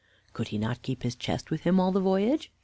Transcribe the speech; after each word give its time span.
"Could 0.33 0.51
not 0.51 0.77
he 0.77 0.81
keep 0.81 1.03
his 1.03 1.15
chest 1.15 1.51
with 1.51 1.61
him 1.61 1.79
all 1.79 1.91
the 1.91 1.99
voyage?" 1.99 2.51